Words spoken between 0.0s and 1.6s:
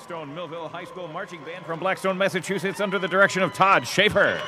Blackstone Millville High School Marching